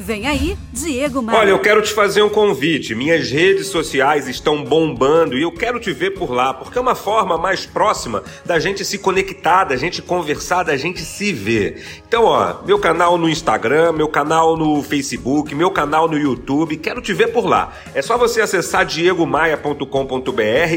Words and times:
Vem 0.00 0.26
aí, 0.26 0.56
Diego 0.72 1.20
Maia. 1.20 1.38
Olha, 1.38 1.50
eu 1.50 1.58
quero 1.58 1.82
te 1.82 1.92
fazer 1.92 2.22
um 2.22 2.30
convite. 2.30 2.94
Minhas 2.94 3.30
redes 3.30 3.66
sociais 3.66 4.26
estão 4.26 4.64
bombando 4.64 5.36
e 5.36 5.42
eu 5.42 5.52
quero 5.52 5.78
te 5.78 5.92
ver 5.92 6.12
por 6.12 6.32
lá, 6.32 6.54
porque 6.54 6.78
é 6.78 6.80
uma 6.80 6.94
forma 6.94 7.36
mais 7.36 7.66
próxima 7.66 8.22
da 8.46 8.58
gente 8.58 8.82
se 8.82 8.96
conectar, 8.96 9.64
da 9.64 9.76
gente 9.76 10.00
conversar, 10.00 10.62
da 10.62 10.74
gente 10.74 11.02
se 11.02 11.34
ver. 11.34 11.84
Então, 12.08 12.24
ó, 12.24 12.62
meu 12.64 12.78
canal 12.78 13.18
no 13.18 13.28
Instagram, 13.28 13.92
meu 13.92 14.08
canal 14.08 14.56
no 14.56 14.82
Facebook, 14.82 15.54
meu 15.54 15.70
canal 15.70 16.08
no 16.08 16.16
YouTube, 16.16 16.78
quero 16.78 17.02
te 17.02 17.12
ver 17.12 17.28
por 17.28 17.44
lá. 17.44 17.70
É 17.94 18.00
só 18.00 18.16
você 18.16 18.40
acessar 18.40 18.86
diegomaia.com.br, 18.86 19.84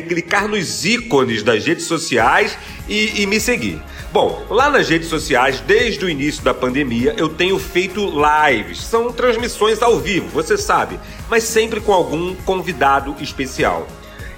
clicar 0.05 0.49
nos 0.49 0.83
ícones 0.83 1.43
das 1.43 1.65
redes 1.65 1.85
sociais 1.85 2.57
e, 2.89 3.21
e 3.21 3.25
me 3.25 3.39
seguir. 3.39 3.81
Bom, 4.13 4.45
lá 4.47 4.69
nas 4.69 4.89
redes 4.89 5.07
sociais, 5.07 5.59
desde 5.59 6.05
o 6.05 6.09
início 6.09 6.43
da 6.43 6.53
pandemia, 6.53 7.15
eu 7.17 7.27
tenho 7.27 7.57
feito 7.57 7.99
lives. 8.05 8.79
São 8.79 9.11
transmissões 9.11 9.81
ao 9.81 9.97
vivo, 9.97 10.27
você 10.27 10.55
sabe, 10.55 10.99
mas 11.27 11.45
sempre 11.45 11.81
com 11.81 11.91
algum 11.91 12.35
convidado 12.35 13.15
especial. 13.19 13.87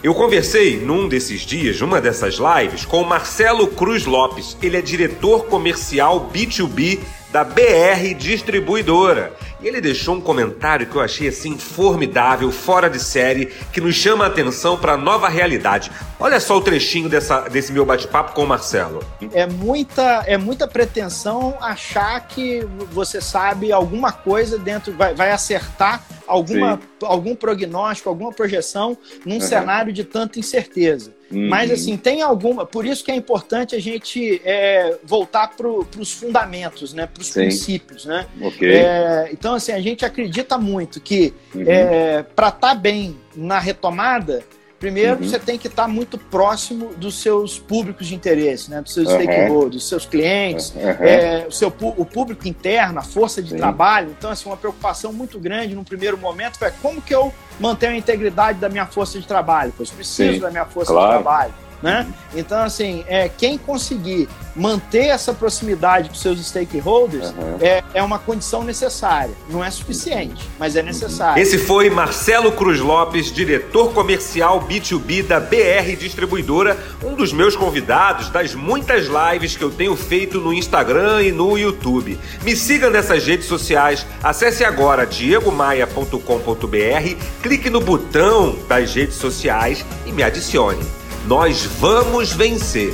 Eu 0.05 0.13
conversei 0.13 0.77
num 0.77 1.07
desses 1.07 1.41
dias, 1.41 1.81
numa 1.81 1.99
dessas 1.99 2.35
lives, 2.35 2.85
com 2.85 3.01
o 3.01 3.09
Marcelo 3.09 3.65
Cruz 3.65 4.05
Lopes. 4.05 4.55
Ele 4.61 4.77
é 4.77 4.81
diretor 4.81 5.47
comercial 5.47 6.29
B2B 6.31 6.99
da 7.31 7.43
BR 7.43 8.13
Distribuidora. 8.15 9.33
E 9.59 9.67
ele 9.67 9.81
deixou 9.81 10.13
um 10.13 10.21
comentário 10.21 10.85
que 10.85 10.95
eu 10.95 11.01
achei 11.01 11.29
assim 11.29 11.57
formidável, 11.57 12.51
fora 12.51 12.87
de 12.87 12.99
série, 12.99 13.47
que 13.73 13.81
nos 13.81 13.95
chama 13.95 14.25
a 14.25 14.27
atenção 14.27 14.77
para 14.77 14.93
a 14.93 14.97
nova 14.97 15.27
realidade. 15.27 15.91
Olha 16.19 16.39
só 16.39 16.55
o 16.55 16.61
trechinho 16.61 17.09
dessa, 17.09 17.49
desse 17.49 17.73
meu 17.73 17.83
bate-papo 17.83 18.33
com 18.33 18.43
o 18.43 18.47
Marcelo. 18.47 19.03
É 19.33 19.47
muita, 19.47 20.23
é 20.27 20.37
muita 20.37 20.67
pretensão 20.67 21.57
achar 21.59 22.27
que 22.27 22.63
você 22.91 23.19
sabe 23.19 23.71
alguma 23.71 24.11
coisa 24.11 24.59
dentro, 24.59 24.93
vai, 24.93 25.15
vai 25.15 25.31
acertar 25.31 26.03
alguma, 26.27 26.79
algum 27.02 27.35
prognóstico, 27.35 28.09
alguma 28.09 28.31
projeção 28.31 28.98
num 29.26 29.35
uhum. 29.35 29.41
cenário 29.41 29.91
de 29.93 30.04
tanta 30.04 30.40
incerteza. 30.40 31.13
Uhum. 31.31 31.49
Mas, 31.49 31.71
assim, 31.71 31.98
tem 31.98 32.21
alguma. 32.21 32.65
Por 32.65 32.85
isso 32.85 33.04
que 33.04 33.12
é 33.12 33.15
importante 33.15 33.76
a 33.76 33.79
gente 33.79 34.41
é, 34.46 34.98
voltar 35.03 35.55
para 35.55 35.68
os 35.68 36.12
fundamentos, 36.12 36.93
né? 36.93 37.07
Para 37.07 37.21
os 37.21 37.31
princípios, 37.31 38.05
né? 38.05 38.27
Okay. 38.40 38.76
É, 38.76 39.29
então, 39.31 39.55
assim, 39.55 39.71
a 39.71 39.81
gente 39.81 40.05
acredita 40.05 40.57
muito 40.57 41.01
que 41.01 41.34
uhum. 41.53 41.63
é, 41.65 42.23
para 42.23 42.49
estar 42.49 42.59
tá 42.70 42.76
bem 42.76 43.18
na 43.35 43.59
retomada, 43.59 44.43
Primeiro, 44.85 45.15
uhum. 45.15 45.27
você 45.27 45.39
tem 45.39 45.57
que 45.57 45.65
estar 45.65 45.87
muito 45.87 46.15
próximo 46.15 46.93
dos 46.93 47.19
seus 47.19 47.57
públicos 47.57 48.05
de 48.05 48.13
interesse, 48.13 48.69
né? 48.69 48.83
dos 48.83 48.93
seus 48.93 49.07
uhum. 49.07 49.15
stakeholders, 49.15 49.71
dos 49.71 49.89
seus 49.89 50.05
clientes, 50.05 50.71
uhum. 50.75 50.81
é, 51.03 51.45
o, 51.49 51.51
seu, 51.51 51.69
o 51.69 52.05
público 52.05 52.47
interno, 52.47 52.99
a 52.99 53.01
força 53.01 53.41
de 53.41 53.49
Sim. 53.49 53.57
trabalho. 53.57 54.13
Então, 54.15 54.29
assim, 54.29 54.47
uma 54.47 54.55
preocupação 54.55 55.11
muito 55.11 55.39
grande 55.39 55.73
no 55.73 55.83
primeiro 55.83 56.19
momento 56.19 56.59
foi 56.59 56.69
como 56.83 57.01
que 57.01 57.15
eu 57.15 57.33
mantenho 57.59 57.93
a 57.93 57.97
integridade 57.97 58.59
da 58.59 58.69
minha 58.69 58.85
força 58.85 59.19
de 59.19 59.25
trabalho? 59.25 59.73
Pois 59.75 59.89
preciso 59.89 60.35
Sim. 60.35 60.39
da 60.39 60.51
minha 60.51 60.65
força 60.65 60.93
claro. 60.93 61.17
de 61.17 61.23
trabalho. 61.23 61.53
Né? 61.81 62.07
Então, 62.34 62.59
assim, 62.59 63.04
é, 63.07 63.29
quem 63.29 63.57
conseguir 63.57 64.28
manter 64.56 65.07
essa 65.07 65.34
proximidade 65.34 66.09
com 66.09 66.16
seus 66.16 66.40
stakeholders 66.47 67.28
uhum. 67.28 67.57
é, 67.59 67.84
é 67.94 68.01
uma 68.01 68.18
condição 68.18 68.63
necessária. 68.63 69.35
Não 69.50 69.63
é 69.63 69.69
suficiente, 69.69 70.50
mas 70.57 70.75
é 70.75 70.81
necessário. 70.81 71.41
Esse 71.41 71.57
foi 71.57 71.90
Marcelo 71.90 72.51
Cruz 72.53 72.79
Lopes, 72.79 73.31
diretor 73.31 73.94
comercial 73.94 74.66
B2B 74.66 75.23
da 75.23 75.40
BR 75.40 75.96
Distribuidora, 76.00 76.78
um 77.03 77.16
dos 77.16 77.34
meus 77.34 77.56
convidados 77.56 78.29
das 78.29 78.56
muitas 78.56 79.07
lives 79.07 79.57
que 79.57 79.63
eu 79.63 79.72
tenho 79.72 79.96
feito 79.96 80.40
no 80.40 80.53
Instagram 80.53 81.23
e 81.23 81.31
no 81.31 81.57
YouTube. 81.57 82.18
Me 82.44 82.56
siga 82.56 82.90
nessas 82.90 83.25
redes 83.25 83.47
sociais, 83.47 84.06
acesse 84.23 84.63
agora 84.63 85.06
diegomaia.com.br, 85.06 87.16
clique 87.41 87.69
no 87.69 87.81
botão 87.81 88.57
das 88.68 88.96
redes 88.96 89.16
sociais 89.16 89.85
e 90.06 90.12
me 90.12 90.23
adicione. 90.23 91.04
Nós 91.28 91.66
vamos 91.66 92.31
vencer. 92.34 92.94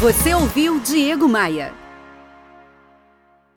Você 0.00 0.34
ouviu 0.34 0.80
Diego 0.80 1.28
Maia. 1.28 1.72